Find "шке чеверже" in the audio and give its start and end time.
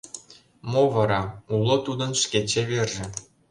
2.21-3.05